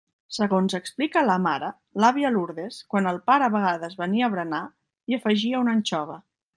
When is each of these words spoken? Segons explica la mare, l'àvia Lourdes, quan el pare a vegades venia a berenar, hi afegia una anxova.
Segons 0.35 0.75
explica 0.77 1.21
la 1.27 1.35
mare, 1.43 1.69
l'àvia 2.05 2.33
Lourdes, 2.37 2.81
quan 2.95 3.11
el 3.13 3.23
pare 3.31 3.49
a 3.51 3.53
vegades 3.59 3.97
venia 4.03 4.27
a 4.31 4.35
berenar, 4.37 4.67
hi 5.13 5.23
afegia 5.23 5.65
una 5.67 5.81
anxova. 5.81 6.23